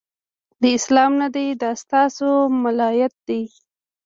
[0.61, 2.29] دا اسلام نه دی، د ستا سو
[2.63, 3.41] ملایت دی